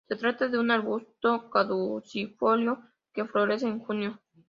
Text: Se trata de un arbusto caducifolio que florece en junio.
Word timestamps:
Se 0.07 0.15
trata 0.15 0.47
de 0.47 0.57
un 0.57 0.71
arbusto 0.71 1.51
caducifolio 1.51 2.79
que 3.13 3.25
florece 3.25 3.67
en 3.67 3.77
junio. 3.77 4.19